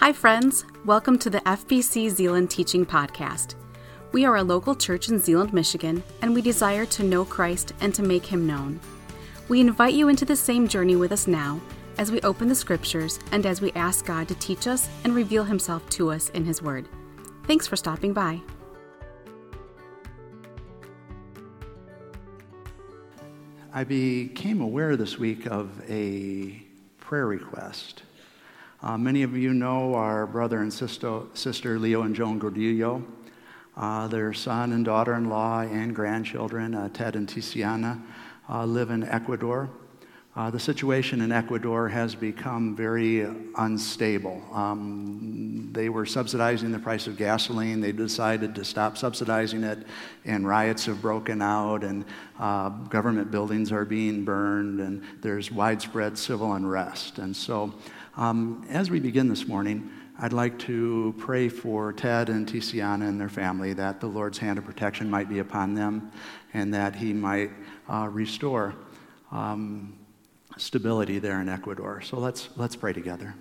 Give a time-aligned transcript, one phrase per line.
[0.00, 0.64] Hi, friends.
[0.84, 3.56] Welcome to the FBC Zeeland Teaching Podcast.
[4.12, 7.92] We are a local church in Zeeland, Michigan, and we desire to know Christ and
[7.96, 8.78] to make him known.
[9.48, 11.60] We invite you into the same journey with us now
[11.98, 15.42] as we open the scriptures and as we ask God to teach us and reveal
[15.42, 16.88] himself to us in his word.
[17.48, 18.40] Thanks for stopping by.
[23.74, 26.62] I became aware this week of a
[26.98, 28.04] prayer request.
[28.80, 33.02] Uh, many of you know our brother and sister, sister Leo and Joan Gordillo,
[33.76, 38.00] uh, their son and daughter in law and grandchildren, uh, Ted and Tiziana,
[38.48, 39.68] uh, live in Ecuador.
[40.36, 44.40] Uh, the situation in Ecuador has become very unstable.
[44.52, 47.80] Um, they were subsidizing the price of gasoline.
[47.80, 49.84] They decided to stop subsidizing it,
[50.24, 52.04] and riots have broken out, and
[52.38, 57.18] uh, government buildings are being burned, and there's widespread civil unrest.
[57.18, 57.74] And so,
[58.18, 63.18] um, as we begin this morning, I'd like to pray for Ted and Tiziana and
[63.18, 66.12] their family that the Lord's hand of protection might be upon them
[66.52, 67.50] and that He might
[67.88, 68.74] uh, restore.
[69.32, 69.98] Um,
[70.58, 72.00] stability there in Ecuador.
[72.00, 73.34] So let's, let's pray together.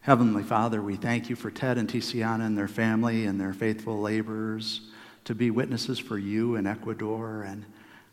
[0.00, 4.00] Heavenly Father, we thank you for Ted and Tiziana and their family and their faithful
[4.00, 4.82] laborers
[5.24, 7.42] to be witnesses for you in Ecuador.
[7.42, 7.64] And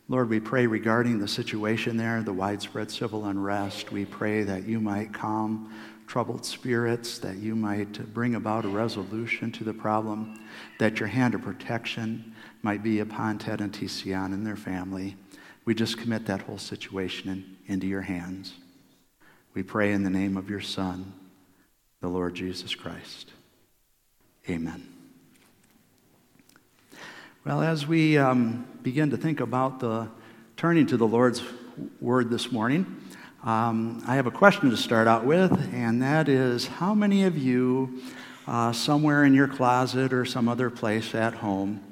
[0.08, 3.90] Lord, we pray regarding the situation there, the widespread civil unrest.
[3.90, 5.74] We pray that you might calm
[6.06, 10.38] troubled spirits, that you might bring about a resolution to the problem,
[10.78, 15.16] that your hand of protection might be upon Ted and Tiziana and their family.
[15.64, 18.54] We just commit that whole situation in, into your hands.
[19.54, 21.12] We pray in the name of your Son,
[22.00, 23.32] the Lord Jesus Christ.
[24.48, 24.86] Amen.
[27.44, 30.06] Well, as we um, begin to think about the
[30.56, 31.42] turning to the Lord's
[32.00, 32.86] word this morning,
[33.42, 37.36] um, I have a question to start out with, and that is how many of
[37.36, 38.00] you,
[38.46, 41.82] uh, somewhere in your closet or some other place at home,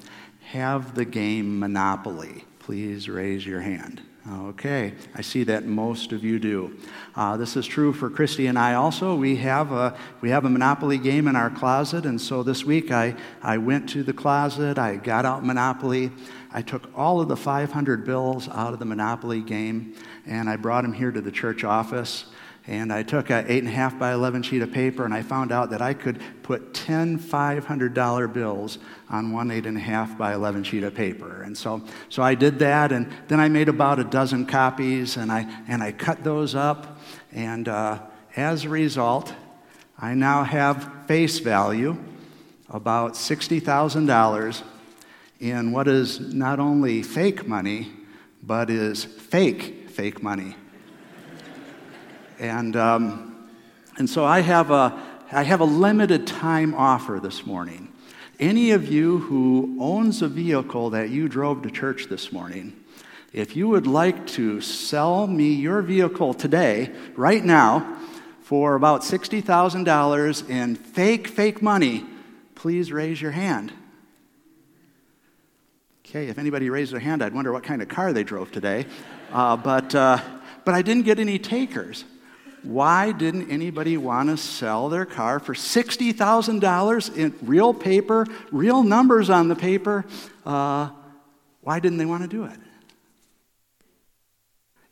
[0.51, 2.45] have the game Monopoly?
[2.59, 4.01] Please raise your hand.
[4.27, 6.75] Okay, I see that most of you do.
[7.15, 9.13] Uh, this is true for Christy and I also.
[9.13, 12.89] We have, a, we have a Monopoly game in our closet, and so this week
[12.89, 16.11] I, I went to the closet, I got out Monopoly,
[16.51, 19.93] I took all of the 500 bills out of the Monopoly game,
[20.25, 22.25] and I brought them here to the church office.
[22.67, 25.83] And I took an 8.5 by 11 sheet of paper and I found out that
[25.83, 31.43] I could put 10 $500 bills on one 8.5 by 11 sheet of paper.
[31.43, 35.31] And so, so I did that and then I made about a dozen copies and
[35.31, 36.99] I, and I cut those up.
[37.31, 37.99] And uh,
[38.35, 39.31] as a result,
[39.99, 41.97] I now have face value
[42.69, 44.63] about $60,000
[45.39, 47.91] in what is not only fake money,
[48.41, 50.55] but is fake, fake money.
[52.39, 53.49] And, um,
[53.97, 55.01] and so I have, a,
[55.31, 57.91] I have a limited time offer this morning.
[58.39, 62.73] Any of you who owns a vehicle that you drove to church this morning,
[63.31, 67.97] if you would like to sell me your vehicle today, right now,
[68.41, 72.05] for about $60,000 in fake, fake money,
[72.55, 73.71] please raise your hand.
[76.05, 78.85] Okay, if anybody raised their hand, I'd wonder what kind of car they drove today.
[79.31, 80.19] Uh, but, uh,
[80.63, 82.03] but I didn't get any takers.
[82.65, 89.29] Why didn't anybody want to sell their car for $60,000 in real paper, real numbers
[89.29, 90.03] on the paper?
[90.43, 90.89] Uh,
[91.61, 92.57] why didn't they want to do it?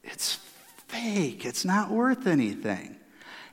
[0.03, 0.35] It's
[0.88, 2.95] fake, it's not worth anything.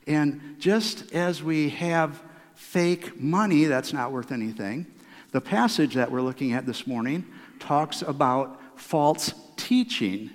[0.07, 2.23] And just as we have
[2.55, 4.87] fake money that's not worth anything,
[5.33, 7.25] the passage that we're looking at this morning
[7.59, 10.31] talks about false teaching.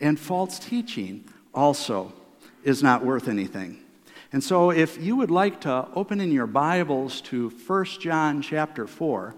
[0.00, 2.12] And false teaching also
[2.64, 3.78] is not worth anything.
[4.32, 8.86] And so if you would like to open in your Bibles to 1 John chapter
[8.86, 9.34] 4.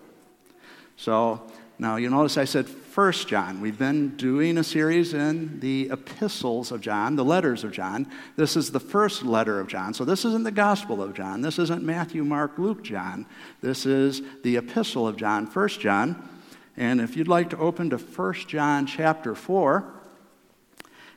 [0.96, 1.40] So
[1.78, 3.62] now you notice I said 1 John.
[3.62, 8.06] We've been doing a series in the epistles of John, the letters of John.
[8.36, 9.94] This is the first letter of John.
[9.94, 11.40] So this isn't the Gospel of John.
[11.40, 13.24] This isn't Matthew, Mark, Luke, John.
[13.62, 16.28] This is the epistle of John, 1 John.
[16.76, 20.01] And if you'd like to open to 1 John chapter 4,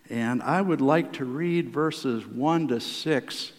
[0.09, 3.51] and I would like to read verses 1 to 6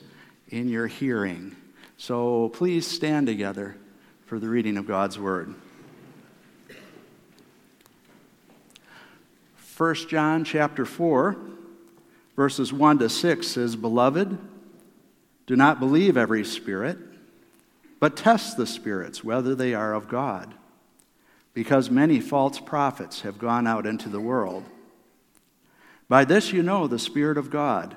[0.49, 1.57] in your hearing.
[1.97, 3.77] So please stand together
[4.27, 5.55] for the reading of God's Word.
[9.77, 11.37] 1 John chapter 4,
[12.35, 14.39] verses 1 to 6 says, Beloved,
[15.47, 16.97] do not believe every spirit,
[18.01, 20.55] but test the spirits, whether they are of God,
[21.55, 24.65] because many false prophets have gone out into the world.
[26.09, 27.97] By this you know the Spirit of God.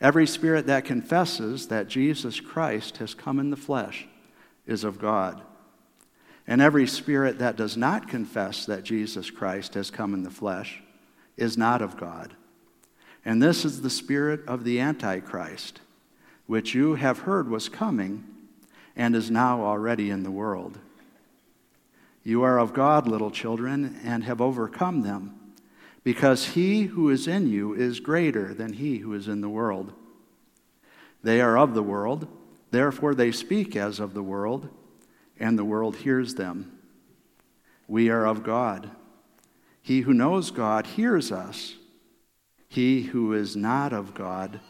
[0.00, 4.06] Every spirit that confesses that Jesus Christ has come in the flesh
[4.66, 5.40] is of God.
[6.46, 10.82] And every spirit that does not confess that Jesus Christ has come in the flesh
[11.36, 12.34] is not of God.
[13.24, 15.80] And this is the spirit of the Antichrist,
[16.46, 18.24] which you have heard was coming
[18.94, 20.78] and is now already in the world.
[22.22, 25.38] You are of God, little children, and have overcome them,
[26.04, 29.92] because he who is in you is greater than he who is in the world.
[31.22, 32.28] They are of the world,
[32.70, 34.68] therefore they speak as of the world
[35.40, 36.78] and the world hears them.
[37.88, 38.90] We are of God.
[39.82, 41.74] He who knows God hears us.
[42.68, 44.60] He who is not of God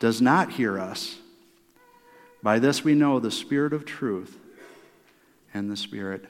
[0.00, 1.18] does not hear us.
[2.42, 4.38] By this we know the spirit of truth
[5.54, 6.24] and the spirit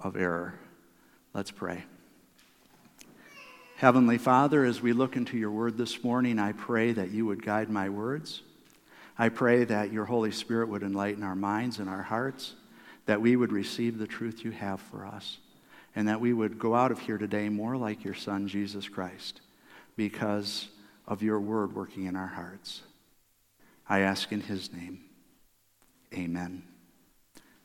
[0.00, 0.54] of error.
[1.32, 1.84] Let's pray.
[3.78, 7.44] Heavenly Father, as we look into your word this morning, I pray that you would
[7.44, 8.42] guide my words.
[9.16, 12.54] I pray that your Holy Spirit would enlighten our minds and our hearts
[13.06, 15.38] that we would receive the truth you have for us,
[15.94, 19.42] and that we would go out of here today more like your Son, Jesus Christ,
[19.94, 20.66] because
[21.06, 22.82] of your word working in our hearts.
[23.88, 25.04] I ask in his name.
[26.12, 26.64] Amen.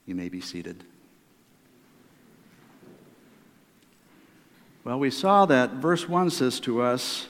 [0.05, 0.83] You may be seated.
[4.85, 7.27] Well, we saw that verse 1 says to us,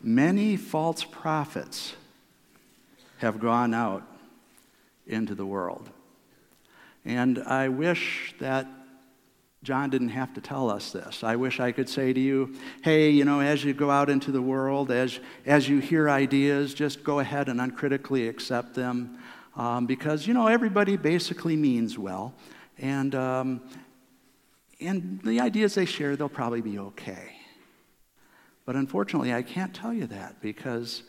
[0.00, 1.92] Many false prophets
[3.18, 4.02] have gone out
[5.06, 5.90] into the world.
[7.04, 8.66] And I wish that
[9.62, 11.22] John didn't have to tell us this.
[11.22, 14.32] I wish I could say to you, hey, you know, as you go out into
[14.32, 19.18] the world, as, as you hear ideas, just go ahead and uncritically accept them.
[19.56, 22.32] Um, because, you know, everybody basically means well.
[22.78, 23.60] And, um,
[24.86, 27.36] and the ideas they share, they'll probably be okay.
[28.64, 31.02] But unfortunately, I can't tell you that because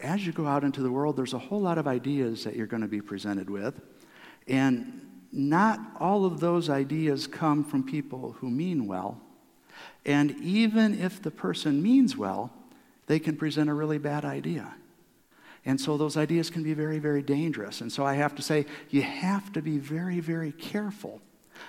[0.00, 2.66] as you go out into the world, there's a whole lot of ideas that you're
[2.66, 3.80] going to be presented with.
[4.46, 9.20] And not all of those ideas come from people who mean well.
[10.04, 12.50] And even if the person means well,
[13.06, 14.74] they can present a really bad idea.
[15.64, 17.80] And so those ideas can be very, very dangerous.
[17.80, 21.20] And so I have to say, you have to be very, very careful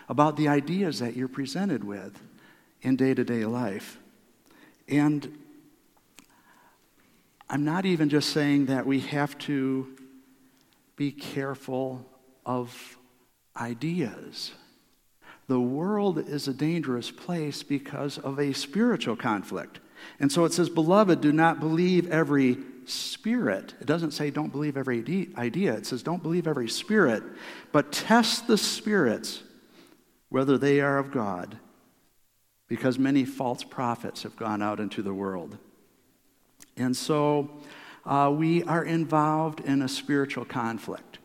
[0.09, 2.19] about the ideas that you're presented with
[2.81, 3.97] in day to day life.
[4.87, 5.37] And
[7.49, 9.87] I'm not even just saying that we have to
[10.95, 12.05] be careful
[12.45, 12.97] of
[13.57, 14.51] ideas.
[15.47, 19.79] The world is a dangerous place because of a spiritual conflict.
[20.19, 23.73] And so it says, Beloved, do not believe every spirit.
[23.79, 27.23] It doesn't say don't believe every idea, it says don't believe every spirit,
[27.71, 29.43] but test the spirits
[30.31, 31.59] whether they are of God,
[32.67, 35.59] because many false prophets have gone out into the world.
[36.75, 37.51] And so
[38.05, 41.19] uh, we are involved in a spiritual conflict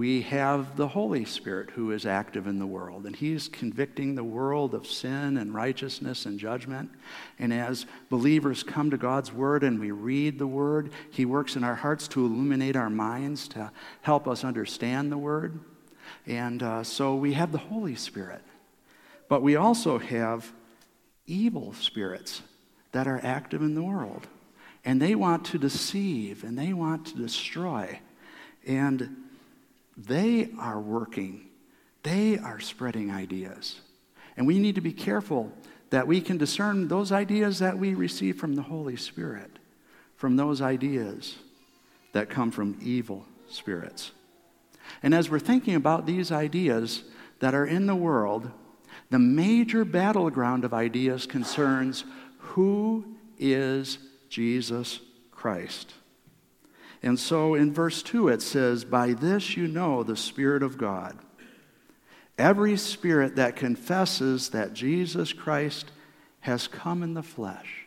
[0.00, 4.24] we have the Holy Spirit who is active in the world, and He's convicting the
[4.24, 6.90] world of sin and righteousness and judgment.
[7.38, 11.64] And as believers come to God's Word and we read the Word, He works in
[11.64, 15.58] our hearts to illuminate our minds, to help us understand the Word.
[16.26, 18.42] And uh, so we have the Holy Spirit.
[19.28, 20.52] But we also have
[21.26, 22.42] evil spirits
[22.92, 24.26] that are active in the world.
[24.84, 28.00] And they want to deceive and they want to destroy.
[28.66, 29.16] And
[29.96, 31.46] they are working,
[32.02, 33.80] they are spreading ideas.
[34.36, 35.52] And we need to be careful
[35.90, 39.50] that we can discern those ideas that we receive from the Holy Spirit
[40.20, 41.36] from those ideas
[42.12, 44.10] that come from evil spirits.
[45.02, 47.04] And as we're thinking about these ideas
[47.40, 48.50] that are in the world,
[49.10, 52.04] the major battleground of ideas concerns
[52.38, 53.04] who
[53.38, 55.94] is Jesus Christ.
[57.02, 61.18] And so in verse 2 it says, By this you know the Spirit of God.
[62.38, 65.90] Every spirit that confesses that Jesus Christ
[66.40, 67.86] has come in the flesh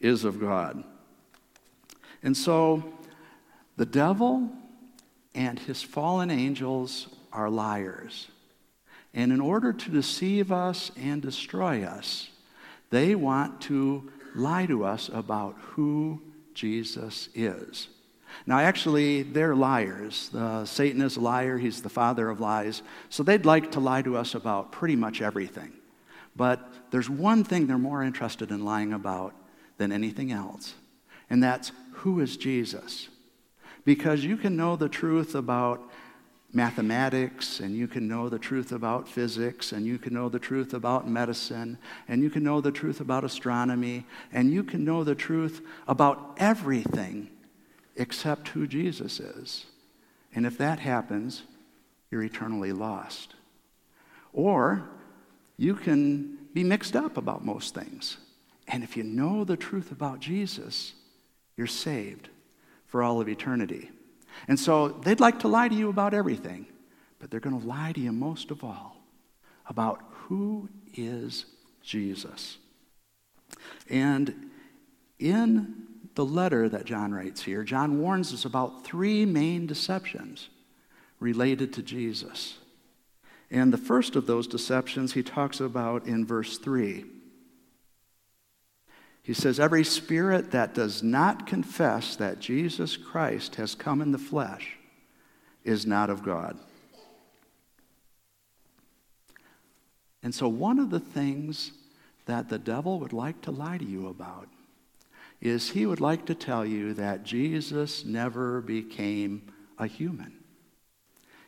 [0.00, 0.84] is of God.
[2.22, 2.94] And so
[3.76, 4.50] the devil
[5.34, 8.28] and his fallen angels are liars.
[9.14, 12.28] And in order to deceive us and destroy us,
[12.90, 16.20] they want to lie to us about who
[16.54, 17.88] Jesus is.
[18.46, 20.30] Now, actually, they're liars.
[20.34, 22.82] Uh, Satan is a liar, he's the father of lies.
[23.10, 25.72] So they'd like to lie to us about pretty much everything.
[26.34, 29.34] But there's one thing they're more interested in lying about
[29.76, 30.74] than anything else,
[31.28, 33.08] and that's who is Jesus?
[33.84, 35.90] Because you can know the truth about
[36.52, 40.74] mathematics, and you can know the truth about physics, and you can know the truth
[40.74, 45.14] about medicine, and you can know the truth about astronomy, and you can know the
[45.14, 47.30] truth about everything
[47.96, 49.66] except who Jesus is.
[50.34, 51.42] And if that happens,
[52.10, 53.34] you're eternally lost.
[54.32, 54.88] Or
[55.56, 58.18] you can be mixed up about most things.
[58.68, 60.92] And if you know the truth about Jesus,
[61.56, 62.28] you're saved
[62.92, 63.90] for all of eternity.
[64.46, 66.66] And so they'd like to lie to you about everything,
[67.18, 68.98] but they're going to lie to you most of all
[69.66, 71.46] about who is
[71.82, 72.58] Jesus.
[73.88, 74.50] And
[75.18, 80.50] in the letter that John writes here, John warns us about three main deceptions
[81.18, 82.58] related to Jesus.
[83.50, 87.06] And the first of those deceptions he talks about in verse 3.
[89.22, 94.18] He says, Every spirit that does not confess that Jesus Christ has come in the
[94.18, 94.76] flesh
[95.64, 96.58] is not of God.
[100.22, 101.72] And so, one of the things
[102.26, 104.48] that the devil would like to lie to you about
[105.40, 110.32] is he would like to tell you that Jesus never became a human.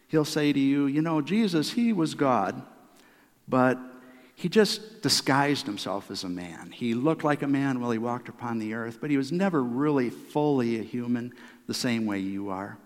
[0.09, 2.63] He'll say to you, You know, Jesus, he was God,
[3.47, 3.79] but
[4.35, 6.73] he just disguised himself as a man.
[6.73, 9.63] He looked like a man while he walked upon the earth, but he was never
[9.63, 11.33] really fully a human
[11.67, 12.77] the same way you are.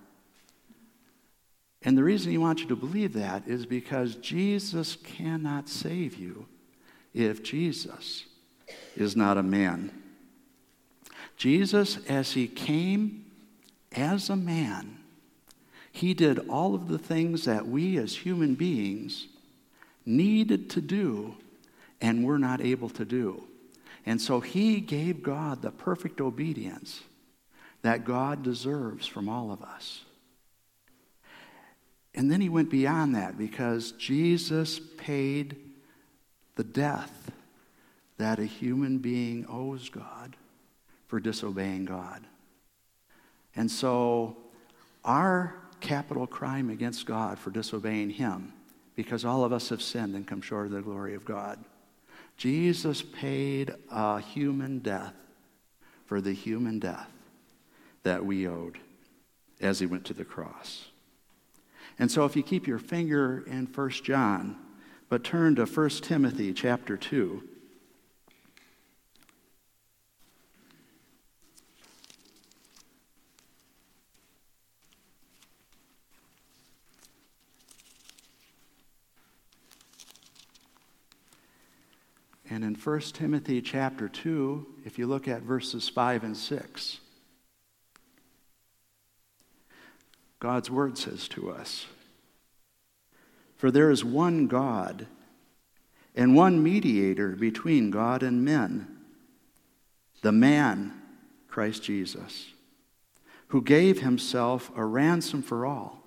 [1.83, 6.47] And the reason he wants you to believe that is because Jesus cannot save you
[7.15, 8.27] if Jesus
[8.97, 9.91] is not a man.
[11.37, 13.25] Jesus, as he came
[13.93, 14.99] as a man,
[15.91, 19.29] he did all of the things that we as human beings
[20.09, 21.37] needed to do
[22.01, 23.45] and were not able to do.
[24.07, 27.03] And so he gave God the perfect obedience
[27.83, 30.05] that God deserves from all of us.
[32.15, 35.57] And then he went beyond that because Jesus paid
[36.57, 37.31] the death
[38.17, 40.35] that a human being owes God
[41.07, 42.25] for disobeying God.
[43.55, 44.37] And so,
[45.05, 48.53] our capital crime against God for disobeying Him
[48.99, 51.65] because all of us have sinned and come short of the glory of God.
[52.37, 55.15] Jesus paid a human death
[56.05, 57.07] for the human death
[58.03, 58.77] that we owed
[59.61, 60.87] as he went to the cross.
[62.01, 64.57] And so if you keep your finger in 1 John,
[65.09, 67.41] but turn to 1 Timothy chapter 2,
[82.51, 87.01] And in 1 Timothy chapter 2, if you look at verses 5 and 6,
[90.41, 91.87] God's word says to us
[93.57, 95.07] For there is one God
[96.15, 98.99] and one mediator between God and men,
[100.23, 101.03] the man,
[101.49, 102.53] Christ Jesus,
[103.49, 106.03] who gave himself a ransom for all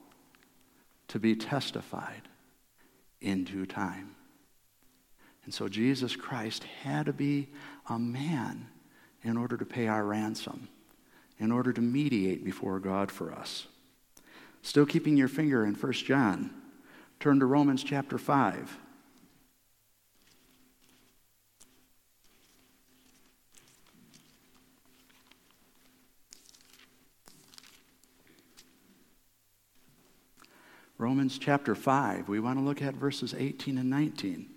[1.07, 2.23] to be testified
[3.19, 4.15] in due time.
[5.51, 7.49] And so Jesus Christ had to be
[7.89, 8.69] a man
[9.21, 10.69] in order to pay our ransom,
[11.39, 13.67] in order to mediate before God for us.
[14.61, 16.51] Still keeping your finger in 1 John,
[17.19, 18.77] turn to Romans chapter 5.
[30.97, 34.50] Romans chapter 5, we want to look at verses 18 and 19.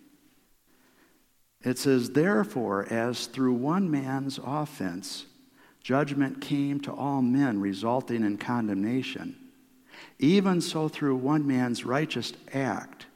[1.65, 5.25] It says, Therefore, as through one man's offense,
[5.83, 9.37] judgment came to all men, resulting in condemnation,
[10.19, 13.07] even so through one man's righteous act,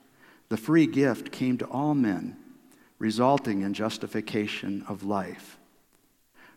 [0.49, 2.37] the free gift came to all men,
[2.99, 5.59] resulting in justification of life.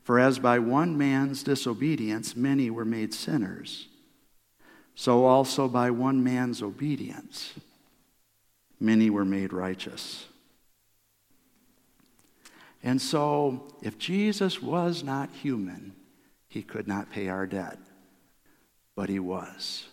[0.04, 3.88] For as by one man's disobedience many were made sinners,
[4.96, 7.54] so also by one man's obedience
[8.80, 10.26] many were made righteous.
[12.84, 15.94] And so, if Jesus was not human,
[16.48, 17.78] he could not pay our debt.
[18.96, 19.86] But he was.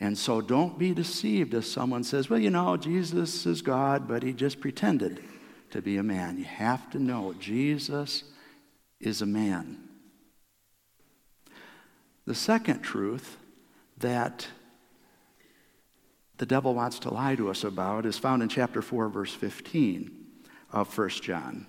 [0.00, 4.22] And so, don't be deceived if someone says, well, you know, Jesus is God, but
[4.22, 5.22] he just pretended
[5.70, 6.38] to be a man.
[6.38, 8.24] You have to know Jesus
[8.98, 9.88] is a man.
[12.26, 13.36] The second truth
[13.98, 14.46] that
[16.38, 20.10] the devil wants to lie to us about is found in chapter 4, verse 15
[20.72, 21.66] of 1 John.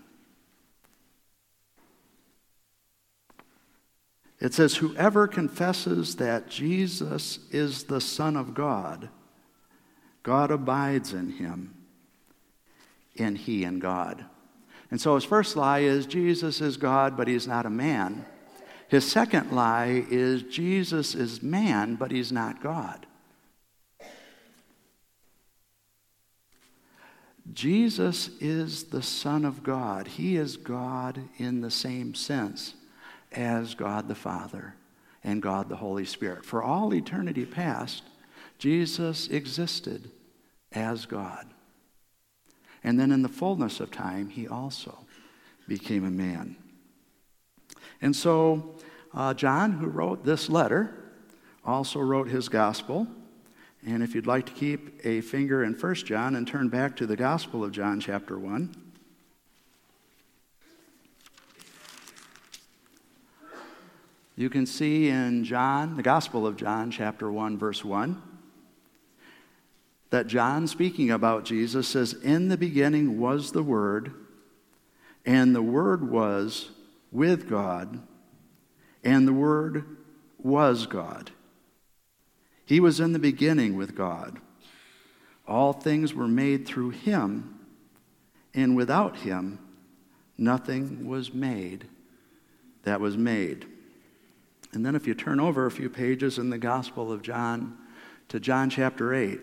[4.44, 9.10] It says, Whoever confesses that Jesus is the Son of God
[10.22, 11.74] God abides in him,
[13.20, 14.24] and he in God.
[14.90, 18.26] And so his first lie is Jesus is God, but he's not a man.
[18.88, 23.06] His second lie is Jesus is man, but he's not God.
[27.52, 30.08] Jesus is the Son of God.
[30.08, 32.76] He is God in the same sense
[33.34, 34.76] as God the Father
[35.24, 36.46] and God the Holy Spirit.
[36.46, 38.04] For all eternity past,
[38.58, 40.12] Jesus existed
[40.72, 41.48] as God.
[42.84, 45.06] And then in the fullness of time, he also
[45.68, 46.58] became a man.
[48.02, 48.76] And so,
[49.14, 50.94] uh, John, who wrote this letter,
[51.64, 53.08] also wrote his gospel.
[53.86, 57.06] And if you'd like to keep a finger in 1 John and turn back to
[57.06, 58.83] the Gospel of John, chapter 1.
[64.36, 68.22] You can see in John, the Gospel of John, chapter 1, verse 1,
[70.10, 74.14] that John, speaking about Jesus, says, In the beginning was the Word,
[75.26, 76.72] and the Word was
[77.12, 78.00] with God,
[79.04, 79.86] and the Word
[80.40, 81.32] was God.
[82.66, 84.40] He was in the beginning with God.
[85.48, 87.60] All things were made through him,
[88.54, 89.60] and without him,
[90.38, 91.86] nothing was made
[92.84, 93.68] that was made.
[94.74, 97.78] And then, if you turn over a few pages in the Gospel of John
[98.30, 99.40] to John chapter 8,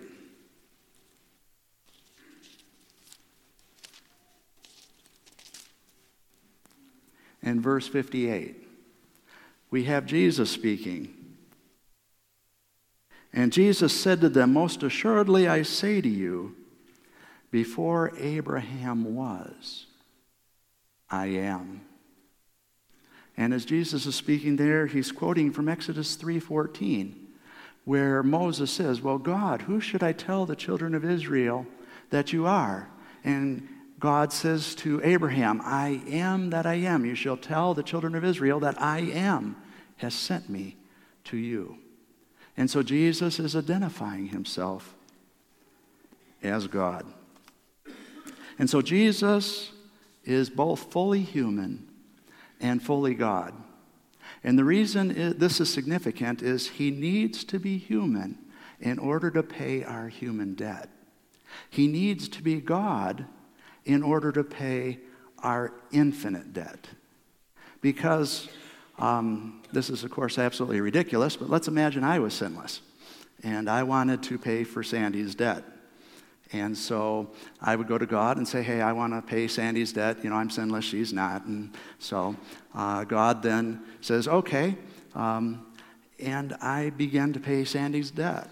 [7.42, 8.56] and verse 58,
[9.70, 11.14] we have Jesus speaking.
[13.32, 16.56] And Jesus said to them, Most assuredly I say to you,
[17.52, 19.86] before Abraham was,
[21.08, 21.82] I am.
[23.36, 27.14] And as Jesus is speaking there, he's quoting from Exodus 3:14,
[27.84, 31.66] where Moses says, "Well, God, who should I tell the children of Israel
[32.10, 32.88] that you are?"
[33.24, 33.68] And
[33.98, 37.04] God says to Abraham, I am that I am.
[37.04, 39.56] You shall tell the children of Israel that I am
[39.98, 40.76] has sent me
[41.24, 41.76] to you.
[42.56, 44.94] And so Jesus is identifying himself
[46.42, 47.04] as God.
[48.58, 49.72] And so Jesus
[50.24, 51.89] is both fully human
[52.60, 53.54] and fully God.
[54.42, 58.38] And the reason this is significant is he needs to be human
[58.80, 60.88] in order to pay our human debt.
[61.68, 63.26] He needs to be God
[63.84, 64.98] in order to pay
[65.42, 66.88] our infinite debt.
[67.80, 68.48] Because
[68.98, 72.80] um, this is, of course, absolutely ridiculous, but let's imagine I was sinless
[73.42, 75.64] and I wanted to pay for Sandy's debt.
[76.52, 79.92] And so I would go to God and say, Hey, I want to pay Sandy's
[79.92, 80.24] debt.
[80.24, 81.44] You know, I'm sinless, she's not.
[81.44, 82.36] And so
[82.74, 84.76] uh, God then says, Okay.
[85.14, 85.66] Um,
[86.18, 88.48] and I began to pay Sandy's debt.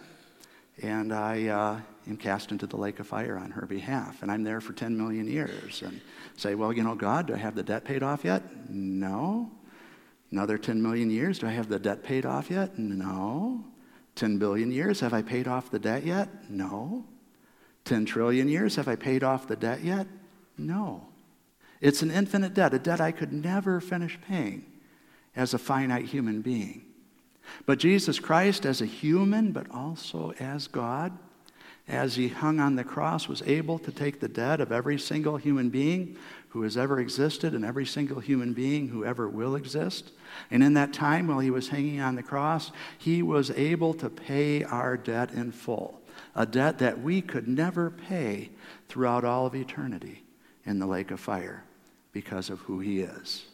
[0.80, 4.22] And I uh, am cast into the lake of fire on her behalf.
[4.22, 5.82] And I'm there for 10 million years.
[5.82, 6.00] And
[6.36, 8.42] say, Well, you know, God, do I have the debt paid off yet?
[8.70, 9.50] No.
[10.30, 12.78] Another 10 million years, do I have the debt paid off yet?
[12.78, 13.64] No.
[14.14, 16.28] 10 billion years, have I paid off the debt yet?
[16.50, 17.04] No.
[17.88, 20.06] 10 trillion years, have I paid off the debt yet?
[20.56, 21.08] No.
[21.80, 24.64] It's an infinite debt, a debt I could never finish paying
[25.34, 26.84] as a finite human being.
[27.64, 31.16] But Jesus Christ, as a human, but also as God,
[31.86, 35.38] as he hung on the cross, was able to take the debt of every single
[35.38, 36.16] human being
[36.50, 40.10] who has ever existed and every single human being who ever will exist.
[40.50, 44.08] And in that time, while he was hanging on the cross, he was able to
[44.08, 46.00] pay our debt in full,
[46.34, 48.50] a debt that we could never pay
[48.88, 50.22] throughout all of eternity
[50.64, 51.64] in the lake of fire
[52.12, 53.44] because of who he is.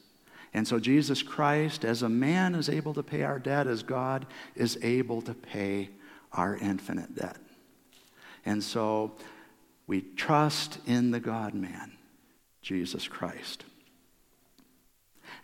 [0.53, 4.25] And so, Jesus Christ, as a man, is able to pay our debt, as God
[4.55, 5.91] is able to pay
[6.33, 7.39] our infinite debt.
[8.47, 9.17] And so,
[9.89, 11.94] we trust in the God man
[12.65, 13.65] Jesus Christ.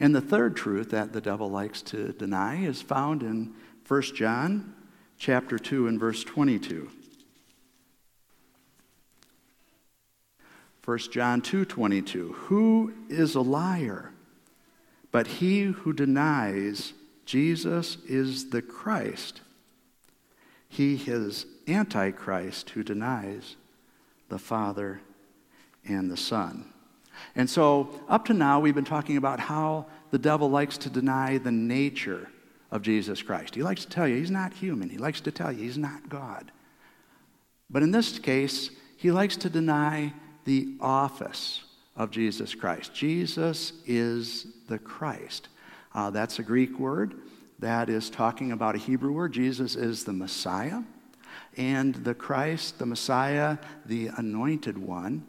[0.00, 3.52] And the third truth that the devil likes to deny is found in
[3.86, 4.74] 1 John
[5.18, 6.90] chapter 2 and verse 22.
[10.82, 14.12] 1 John 2:22 Who is a liar
[15.12, 16.94] but he who denies
[17.26, 19.42] Jesus is the Christ
[20.68, 23.56] he is antichrist who denies
[24.30, 25.02] the Father
[25.84, 26.72] and the Son
[27.34, 31.38] and so, up to now, we've been talking about how the devil likes to deny
[31.38, 32.28] the nature
[32.70, 33.54] of Jesus Christ.
[33.54, 36.08] He likes to tell you he's not human, he likes to tell you he's not
[36.08, 36.52] God.
[37.68, 40.12] But in this case, he likes to deny
[40.44, 41.62] the office
[41.96, 42.94] of Jesus Christ.
[42.94, 45.48] Jesus is the Christ.
[45.94, 47.14] Uh, that's a Greek word
[47.58, 49.32] that is talking about a Hebrew word.
[49.32, 50.82] Jesus is the Messiah.
[51.56, 55.26] And the Christ, the Messiah, the anointed one,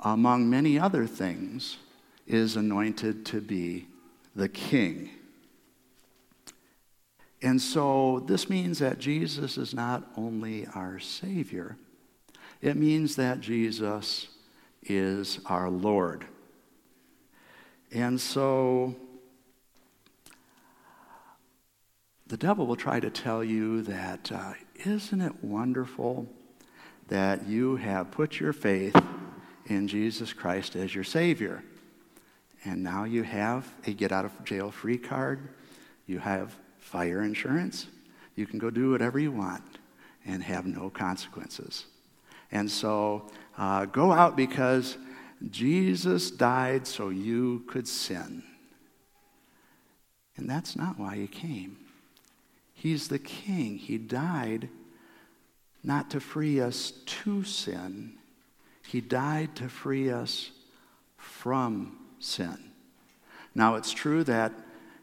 [0.00, 1.78] among many other things,
[2.26, 3.86] is anointed to be
[4.34, 5.10] the king.
[7.42, 11.76] And so this means that Jesus is not only our Savior,
[12.60, 14.28] it means that Jesus
[14.82, 16.26] is our Lord.
[17.92, 18.96] And so
[22.26, 24.54] the devil will try to tell you that, uh,
[24.84, 26.26] not it wonderful
[27.08, 28.96] that you have put your faith
[29.66, 31.62] in Jesus Christ as your Savior?
[32.64, 35.48] And now you have a get out of jail free card,
[36.06, 37.86] you have fire insurance,
[38.34, 39.62] you can go do whatever you want
[40.24, 41.86] and have no consequences.
[42.52, 44.98] And so uh, go out because
[45.50, 48.42] Jesus died so you could sin.
[50.36, 51.78] And that's not why he came.
[52.74, 53.78] He's the king.
[53.78, 54.68] He died
[55.82, 58.18] not to free us to sin,
[58.86, 60.50] he died to free us
[61.16, 62.70] from sin.
[63.54, 64.52] Now, it's true that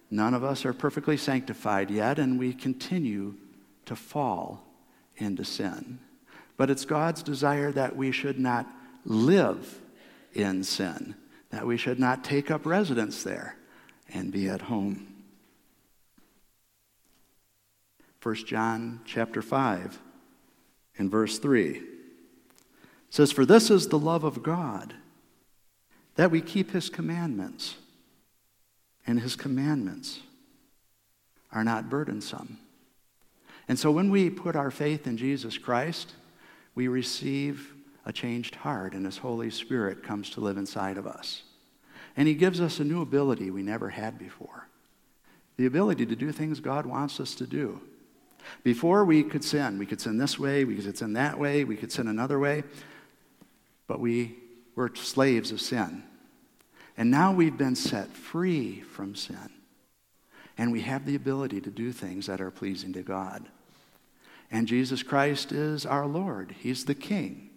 [0.09, 3.35] none of us are perfectly sanctified yet, and we continue
[3.85, 4.65] to fall
[5.17, 5.99] into sin.
[6.55, 8.67] But it's God's desire that we should not
[9.05, 9.81] live
[10.33, 11.15] in sin,
[11.49, 13.57] that we should not take up residence there
[14.13, 15.07] and be at home.
[18.21, 19.99] 1 John chapter 5
[20.97, 21.92] and verse 3
[23.13, 24.95] says for this is the love of God
[26.15, 27.75] that we keep his commandments
[29.05, 30.21] and his commandments
[31.51, 32.57] are not burdensome.
[33.67, 36.13] And so when we put our faith in Jesus Christ,
[36.73, 41.43] we receive a changed heart, and his Holy Spirit comes to live inside of us.
[42.17, 44.67] And he gives us a new ability we never had before
[45.55, 47.79] the ability to do things God wants us to do.
[48.63, 51.75] Before we could sin, we could sin this way, we could sin that way, we
[51.75, 52.63] could sin another way,
[53.87, 54.37] but we
[54.75, 56.03] were slaves of sin.
[56.97, 59.49] And now we've been set free from sin.
[60.57, 63.47] And we have the ability to do things that are pleasing to God.
[64.51, 67.49] And Jesus Christ is our Lord, He's the King.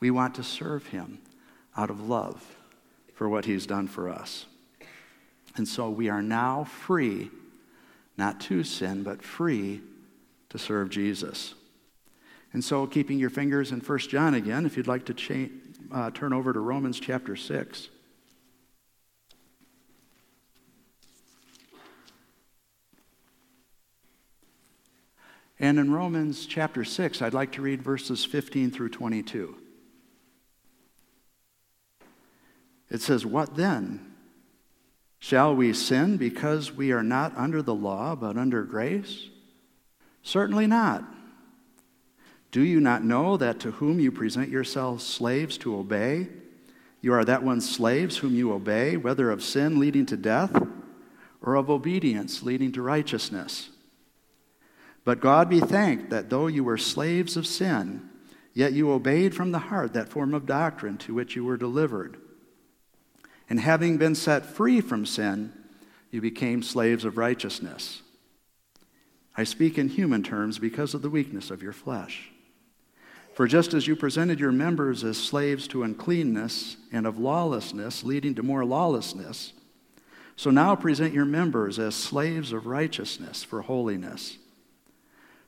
[0.00, 1.20] We want to serve Him
[1.76, 2.56] out of love
[3.14, 4.44] for what He's done for us.
[5.56, 7.30] And so we are now free,
[8.18, 9.80] not to sin, but free
[10.50, 11.54] to serve Jesus.
[12.52, 15.50] And so, keeping your fingers in 1 John again, if you'd like to cha-
[15.92, 17.88] uh, turn over to Romans chapter 6.
[25.60, 29.56] And in Romans chapter 6, I'd like to read verses 15 through 22.
[32.90, 34.14] It says, What then?
[35.18, 39.28] Shall we sin because we are not under the law, but under grace?
[40.22, 41.13] Certainly not.
[42.54, 46.28] Do you not know that to whom you present yourselves slaves to obey,
[47.00, 50.56] you are that one's slaves whom you obey, whether of sin leading to death
[51.42, 53.70] or of obedience leading to righteousness?
[55.04, 58.08] But God be thanked that though you were slaves of sin,
[58.52, 62.18] yet you obeyed from the heart that form of doctrine to which you were delivered.
[63.50, 65.52] And having been set free from sin,
[66.12, 68.02] you became slaves of righteousness.
[69.36, 72.30] I speak in human terms because of the weakness of your flesh.
[73.34, 78.36] For just as you presented your members as slaves to uncleanness and of lawlessness, leading
[78.36, 79.52] to more lawlessness,
[80.36, 84.38] so now present your members as slaves of righteousness for holiness.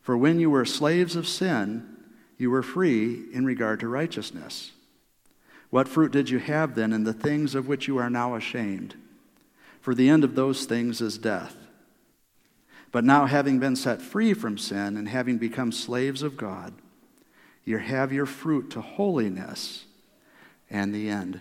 [0.02, 1.96] For when you were slaves of sin,
[2.38, 4.72] you were free in regard to righteousness.
[5.70, 8.94] What fruit did you have then in the things of which you are now ashamed?
[9.80, 11.56] For the end of those things is death.
[12.92, 16.72] But now, having been set free from sin and having become slaves of God,
[17.66, 19.84] you have your fruit to holiness
[20.70, 21.40] and the end,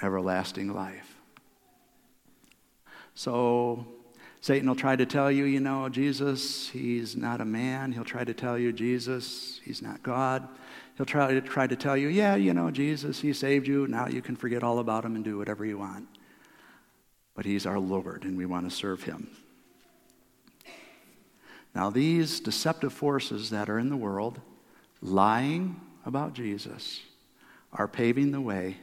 [0.00, 1.16] everlasting life.
[3.14, 3.86] So,
[4.40, 7.90] Satan will try to tell you, you know, Jesus, he's not a man.
[7.90, 10.46] He'll try to tell you, Jesus, he's not God.
[10.96, 13.88] He'll try to, try to tell you, yeah, you know, Jesus, he saved you.
[13.88, 16.06] Now you can forget all about him and do whatever you want.
[17.34, 19.28] But he's our Lord, and we want to serve him.
[21.74, 24.40] Now, these deceptive forces that are in the world,
[25.00, 27.00] lying about Jesus,
[27.72, 28.78] are paving the way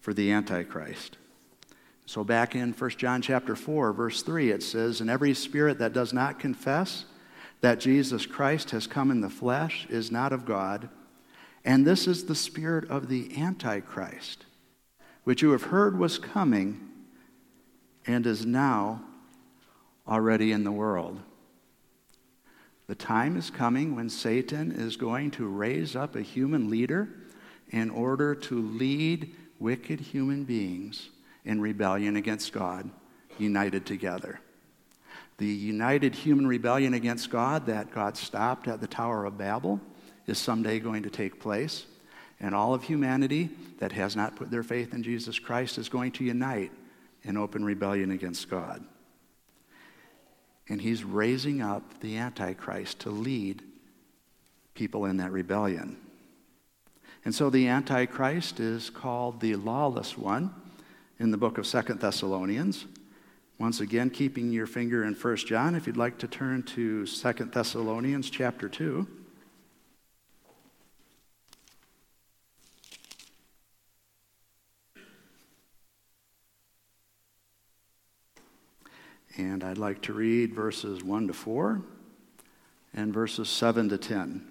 [0.00, 1.16] for the Antichrist.
[2.06, 5.92] So back in 1 John chapter 4 verse 3 it says and every spirit that
[5.92, 7.04] does not confess
[7.60, 10.88] that Jesus Christ has come in the flesh is not of God
[11.66, 14.46] and this is the spirit of the antichrist
[15.24, 16.88] which you have heard was coming
[18.06, 19.02] and is now
[20.08, 21.20] already in the world.
[22.88, 27.08] The time is coming when Satan is going to raise up a human leader
[27.68, 31.10] in order to lead wicked human beings
[31.44, 32.88] in rebellion against God,
[33.38, 34.40] united together.
[35.36, 39.80] The united human rebellion against God that God stopped at the Tower of Babel
[40.26, 41.84] is someday going to take place.
[42.40, 46.12] And all of humanity that has not put their faith in Jesus Christ is going
[46.12, 46.72] to unite
[47.22, 48.82] in open rebellion against God.
[50.68, 53.62] And he's raising up the Antichrist to lead
[54.74, 55.96] people in that rebellion.
[57.24, 60.54] And so the Antichrist is called the lawless one
[61.18, 62.86] in the book of Second Thessalonians.
[63.58, 67.52] Once again, keeping your finger in First John, if you'd like to turn to Second
[67.52, 69.17] Thessalonians chapter 2.
[79.38, 81.80] And I'd like to read verses 1 to 4
[82.92, 84.44] and verses 7 to 10.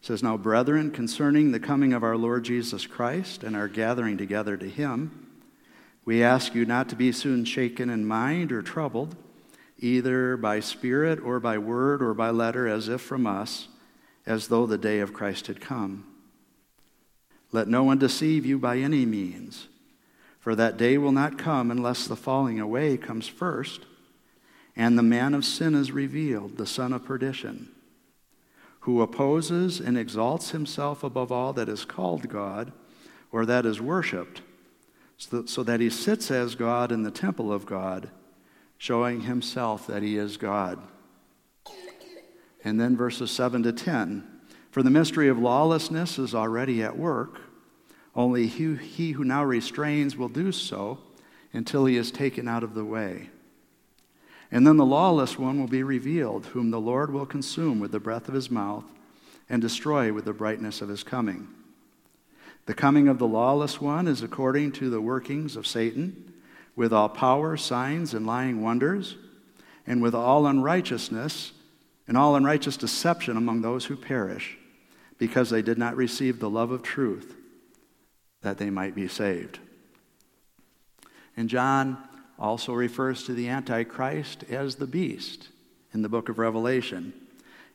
[0.00, 4.16] It says, Now, brethren, concerning the coming of our Lord Jesus Christ and our gathering
[4.16, 5.26] together to him,
[6.04, 9.16] we ask you not to be soon shaken in mind or troubled,
[9.78, 13.66] either by spirit or by word or by letter, as if from us,
[14.24, 16.06] as though the day of Christ had come.
[17.50, 19.66] Let no one deceive you by any means.
[20.46, 23.80] For that day will not come unless the falling away comes first,
[24.76, 27.72] and the man of sin is revealed, the son of perdition,
[28.82, 32.72] who opposes and exalts himself above all that is called God
[33.32, 34.42] or that is worshiped,
[35.18, 38.08] so that he sits as God in the temple of God,
[38.78, 40.78] showing himself that he is God.
[42.62, 44.22] And then verses 7 to 10
[44.70, 47.40] For the mystery of lawlessness is already at work.
[48.16, 50.98] Only he, he who now restrains will do so
[51.52, 53.28] until he is taken out of the way.
[54.50, 58.00] And then the lawless one will be revealed, whom the Lord will consume with the
[58.00, 58.84] breath of his mouth
[59.50, 61.48] and destroy with the brightness of his coming.
[62.64, 66.32] The coming of the lawless one is according to the workings of Satan,
[66.74, 69.16] with all power, signs, and lying wonders,
[69.86, 71.52] and with all unrighteousness
[72.08, 74.58] and all unrighteous deception among those who perish,
[75.18, 77.36] because they did not receive the love of truth
[78.46, 79.58] that they might be saved.
[81.36, 81.98] And John
[82.38, 85.48] also refers to the Antichrist as the beast
[85.92, 87.12] in the book of Revelation.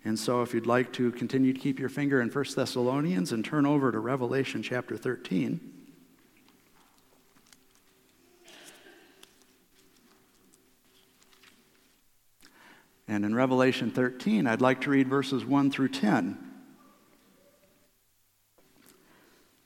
[0.06, 3.44] And so, if you'd like to continue to keep your finger in 1 Thessalonians and
[3.44, 5.60] turn over to Revelation chapter 13.
[13.10, 16.51] And in Revelation 13, I'd like to read verses 1 through 10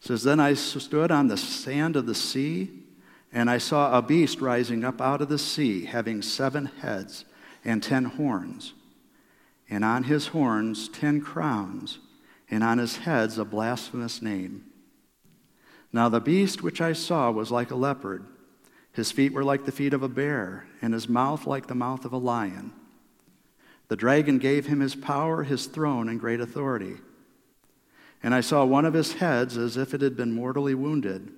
[0.05, 2.69] says, Then I stood on the sand of the sea,
[3.33, 7.25] and I saw a beast rising up out of the sea, having seven heads
[7.63, 8.73] and ten horns,
[9.67, 11.97] and on his horns ten crowns,
[12.51, 14.65] and on his heads a blasphemous name.
[15.91, 18.25] Now the beast which I saw was like a leopard.
[18.91, 22.05] His feet were like the feet of a bear, and his mouth like the mouth
[22.05, 22.73] of a lion.
[23.87, 26.97] The dragon gave him his power, his throne, and great authority.
[28.23, 31.31] And I saw one of his heads as if it had been mortally wounded,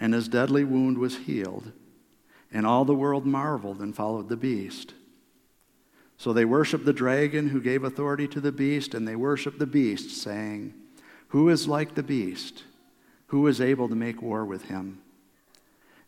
[0.00, 1.72] and his deadly wound was healed.
[2.52, 4.94] And all the world marveled and followed the beast.
[6.16, 9.66] So they worshiped the dragon who gave authority to the beast, and they worshiped the
[9.66, 10.74] beast, saying,
[11.28, 12.64] Who is like the beast?
[13.28, 15.00] Who is able to make war with him?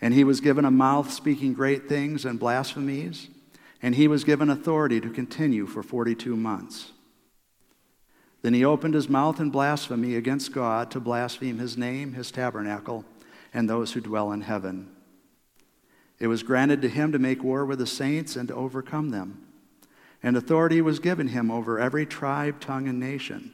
[0.01, 3.29] And he was given a mouth speaking great things and blasphemies,
[3.83, 6.93] and he was given authority to continue for 42 months.
[8.47, 13.05] Then he opened his mouth in blasphemy against God to blaspheme his name, his tabernacle,
[13.53, 14.89] and those who dwell in heaven.
[16.21, 19.49] It was granted to him to make war with the saints and to overcome them.
[20.23, 23.51] And authority was given him over every tribe, tongue, and nation.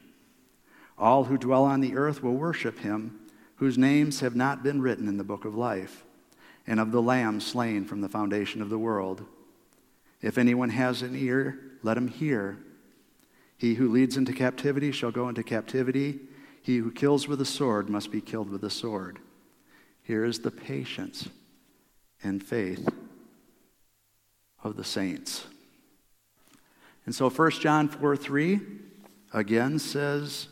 [0.98, 3.18] All who dwell on the earth will worship him,
[3.56, 6.04] whose names have not been written in the book of life,
[6.66, 9.24] and of the Lamb slain from the foundation of the world.
[10.20, 12.58] If anyone has an ear, let him hear.
[13.62, 16.18] He who leads into captivity shall go into captivity.
[16.64, 19.20] He who kills with a sword must be killed with a sword.
[20.02, 21.28] Here is the patience
[22.24, 22.88] and faith
[24.64, 25.44] of the saints.
[27.06, 28.60] And so 1 John 4 3
[29.32, 30.48] again says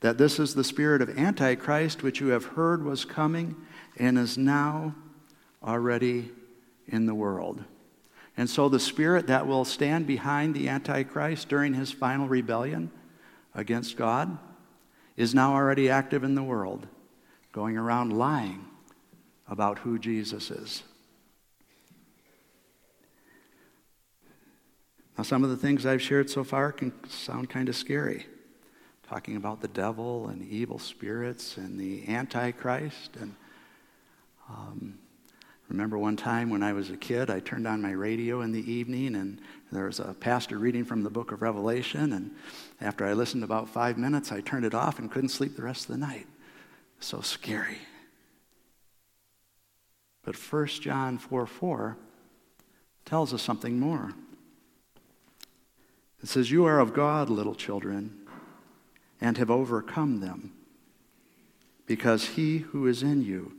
[0.00, 3.56] that this is the spirit of Antichrist, which you have heard was coming
[3.98, 4.94] and is now
[5.62, 6.30] already
[6.86, 7.62] in the world.
[8.36, 12.90] And so the spirit that will stand behind the Antichrist during his final rebellion
[13.54, 14.36] against God
[15.16, 16.86] is now already active in the world,
[17.52, 18.64] going around lying
[19.48, 20.82] about who Jesus is.
[25.16, 28.26] Now, some of the things I've shared so far can sound kind of scary.
[29.08, 33.16] Talking about the devil and evil spirits and the Antichrist.
[33.20, 33.36] And
[34.48, 34.98] um,
[35.68, 38.70] remember one time when I was a kid, I turned on my radio in the
[38.70, 39.40] evening and
[39.72, 42.12] there was a pastor reading from the book of Revelation.
[42.12, 42.30] And
[42.80, 45.88] after I listened about five minutes, I turned it off and couldn't sleep the rest
[45.88, 46.26] of the night.
[47.00, 47.78] So scary.
[50.22, 51.96] But 1 John 4 4
[53.04, 54.12] tells us something more.
[56.22, 58.26] It says, You are of God, little children,
[59.20, 60.52] and have overcome them,
[61.86, 63.52] because he who is in you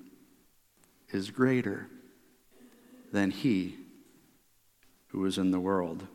[1.11, 1.87] is greater
[3.15, 3.77] than he
[5.07, 6.05] who is in the world.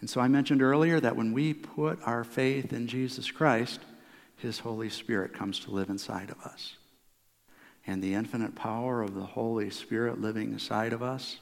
[0.00, 3.78] And so I mentioned earlier that when we put our faith in Jesus Christ,
[4.36, 6.74] his Holy Spirit comes to live inside of us.
[7.86, 11.38] And the infinite power of the Holy Spirit living inside of us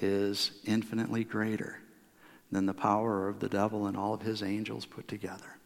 [0.00, 1.80] is infinitely greater
[2.52, 5.58] than the power of the devil and all of his angels put together.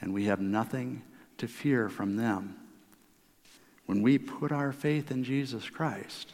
[0.00, 1.02] And we have nothing
[1.38, 2.56] to fear from them.
[3.86, 6.32] When we put our faith in Jesus Christ,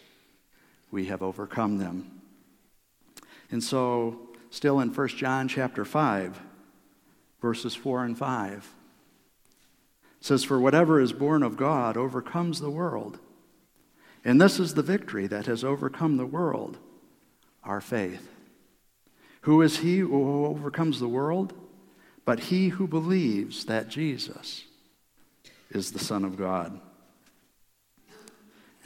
[0.96, 2.22] we have overcome them.
[3.50, 6.40] And so, still in 1 John chapter 5,
[7.42, 8.74] verses 4 and 5,
[10.22, 13.18] says, For whatever is born of God overcomes the world.
[14.24, 16.78] And this is the victory that has overcome the world,
[17.62, 18.30] our faith.
[19.42, 21.52] Who is he who overcomes the world?
[22.24, 24.64] But he who believes that Jesus
[25.70, 26.80] is the Son of God.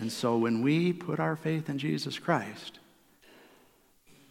[0.00, 2.78] And so when we put our faith in Jesus Christ,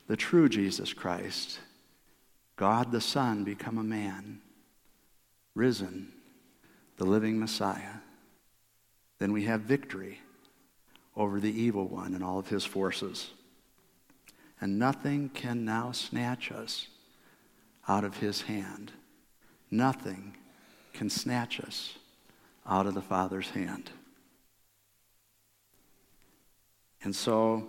[0.08, 1.60] the true Jesus Christ,
[2.56, 4.42] God the Son become a man,
[5.56, 6.12] risen,
[6.98, 8.02] the living Messiah,
[9.20, 10.20] then we have victory
[11.16, 13.32] over the evil one and all of his forces
[14.62, 16.88] and nothing can now snatch us
[17.88, 18.92] out of his hand.
[19.72, 20.36] Nothing
[20.94, 21.98] can snatch us
[22.68, 23.90] out of the Father's hand.
[27.04, 27.68] And so,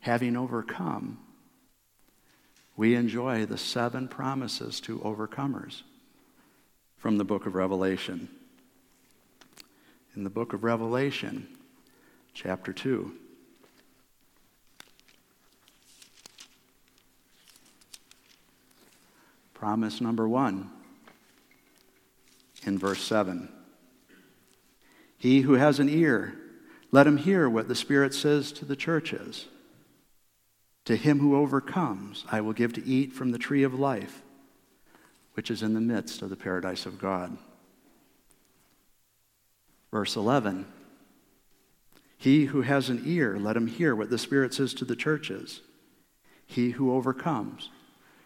[0.00, 1.18] having overcome,
[2.76, 5.82] we enjoy the seven promises to overcomers
[6.96, 8.28] from the book of Revelation.
[10.14, 11.48] In the book of Revelation,
[12.34, 13.12] chapter 2,
[19.60, 20.70] Promise number one
[22.64, 23.46] in verse 7.
[25.18, 26.32] He who has an ear,
[26.92, 29.46] let him hear what the Spirit says to the churches.
[30.86, 34.22] To him who overcomes, I will give to eat from the tree of life,
[35.34, 37.36] which is in the midst of the paradise of God.
[39.90, 40.66] Verse 11
[42.16, 45.60] He who has an ear, let him hear what the Spirit says to the churches.
[46.46, 47.68] He who overcomes,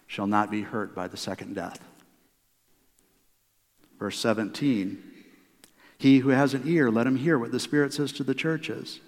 [0.06, 1.80] shall not be hurt by the second death.
[3.98, 5.13] Verse 17
[5.98, 9.00] He who has an ear, let him hear what the Spirit says to the churches.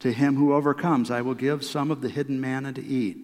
[0.00, 3.18] To him who overcomes, I will give some of the hidden manna to eat,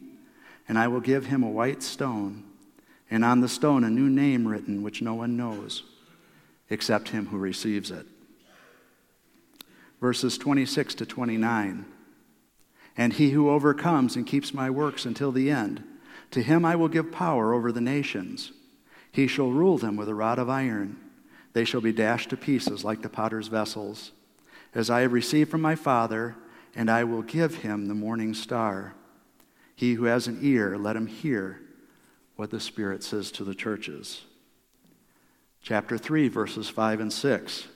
[0.68, 2.44] and I will give him a white stone,
[3.10, 5.82] and on the stone a new name written, which no one knows
[6.68, 8.06] except him who receives it.
[10.00, 11.86] Verses 26 to 29.
[12.96, 15.82] And he who overcomes and keeps my works until the end,
[16.32, 18.52] to him I will give power over the nations.
[19.12, 20.98] He shall rule them with a rod of iron.
[21.56, 24.12] They shall be dashed to pieces like the potter's vessels.
[24.74, 26.36] As I have received from my Father,
[26.74, 28.92] and I will give him the morning star.
[29.74, 31.62] He who has an ear, let him hear
[32.34, 34.24] what the Spirit says to the churches.
[35.62, 37.68] Chapter 3, verses 5 and 6.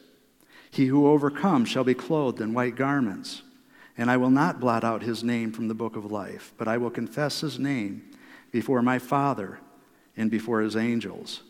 [0.70, 3.40] He who overcomes shall be clothed in white garments,
[3.96, 6.76] and I will not blot out his name from the book of life, but I
[6.76, 8.10] will confess his name
[8.52, 9.58] before my Father
[10.18, 11.44] and before his angels.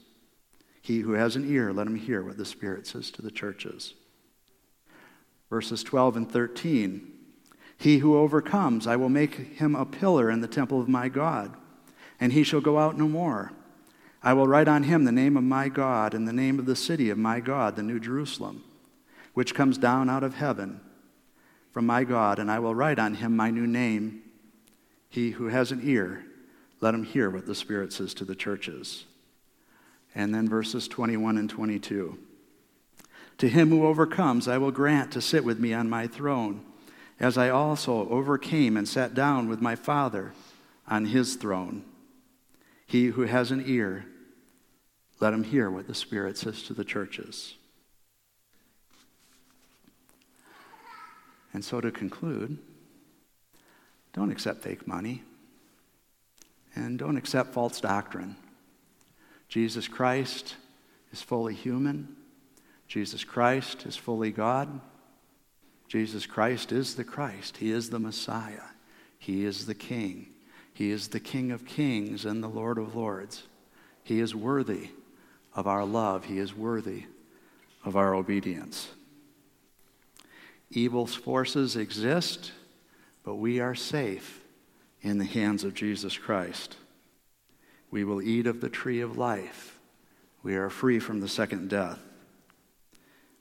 [0.81, 3.95] He who has an ear, let him hear what the Spirit says to the churches.
[5.51, 7.13] Verses 12 and 13
[7.77, 11.55] He who overcomes, I will make him a pillar in the temple of my God,
[12.19, 13.53] and he shall go out no more.
[14.23, 16.77] I will write on him the name of my God and the name of the
[16.77, 18.65] city of my God, the New Jerusalem,
[19.33, 20.81] which comes down out of heaven
[21.73, 24.23] from my God, and I will write on him my new name.
[25.09, 26.25] He who has an ear,
[26.81, 29.07] let him hear what the Spirit says to the churches.
[30.15, 32.19] And then verses 21 and 22.
[33.39, 36.65] To him who overcomes, I will grant to sit with me on my throne,
[37.19, 40.33] as I also overcame and sat down with my Father
[40.89, 41.85] on his throne.
[42.87, 44.05] He who has an ear,
[45.21, 47.55] let him hear what the Spirit says to the churches.
[51.53, 52.59] And so to conclude,
[54.13, 55.23] don't accept fake money
[56.75, 58.37] and don't accept false doctrine.
[59.51, 60.55] Jesus Christ
[61.13, 62.17] is fully human.
[62.87, 64.81] Jesus Christ is fully God.
[65.89, 67.57] Jesus Christ is the Christ.
[67.57, 68.71] He is the Messiah.
[69.19, 70.29] He is the King.
[70.73, 73.43] He is the King of kings and the Lord of lords.
[74.05, 74.91] He is worthy
[75.55, 76.27] of our love.
[76.27, 77.07] He is worthy
[77.85, 78.89] of our obedience.
[80.71, 82.53] Evil's forces exist,
[83.25, 84.43] but we are safe
[85.03, 86.77] in the hands of Jesus Christ.
[87.91, 89.79] We will eat of the tree of life.
[90.43, 91.99] We are free from the second death.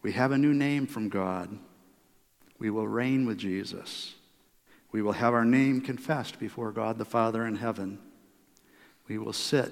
[0.01, 1.57] We have a new name from God.
[2.57, 4.15] We will reign with Jesus.
[4.91, 7.99] We will have our name confessed before God the Father in heaven.
[9.07, 9.71] We will sit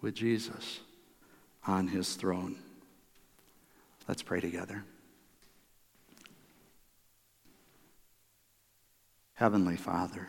[0.00, 0.80] with Jesus
[1.66, 2.58] on his throne.
[4.08, 4.84] Let's pray together.
[9.34, 10.28] Heavenly Father,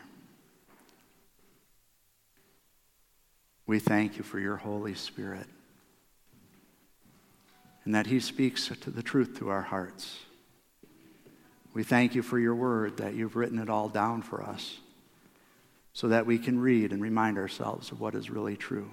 [3.72, 5.46] we thank you for your Holy Spirit
[7.86, 10.18] and that he speaks to the truth to our hearts.
[11.72, 14.76] We thank you for your word, that you've written it all down for us
[15.94, 18.90] so that we can read and remind ourselves of what is really true.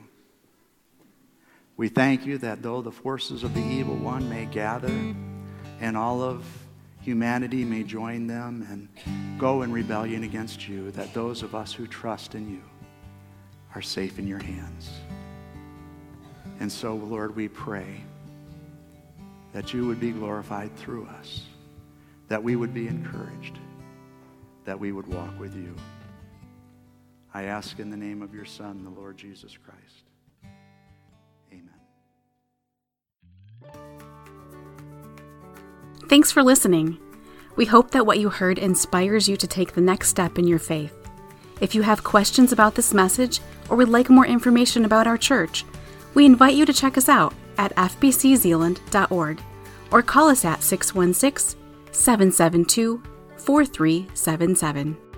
[1.75, 5.13] We thank you that though the forces of the evil one may gather
[5.81, 6.45] and all of
[7.01, 11.85] humanity may join them and go in rebellion against you, that those of us who
[11.85, 12.61] trust in you
[13.75, 14.89] are safe in your hands.
[16.59, 18.01] And so, Lord, we pray
[19.53, 21.43] that you would be glorified through us,
[22.27, 23.57] that we would be encouraged,
[24.65, 25.75] that we would walk with you.
[27.33, 30.03] I ask in the name of your Son, the Lord Jesus Christ.
[31.51, 31.69] Amen.
[36.07, 36.97] Thanks for listening.
[37.55, 40.59] We hope that what you heard inspires you to take the next step in your
[40.59, 40.98] faith.
[41.61, 45.65] If you have questions about this message or would like more information about our church,
[46.13, 49.41] we invite you to check us out at fbczeeland.org
[49.91, 51.59] or call us at 616
[51.91, 53.01] 772
[53.37, 55.08] 4377.